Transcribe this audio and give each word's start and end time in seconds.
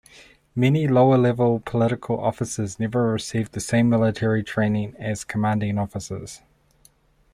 Many 0.55 0.87
lower-level 0.87 1.59
political 1.59 2.19
officers 2.19 2.79
never 2.79 3.11
received 3.11 3.51
the 3.51 3.59
same 3.59 3.87
military 3.87 4.41
training 4.41 4.95
as 4.97 5.23
commanding 5.23 5.77
officers. 5.77 6.41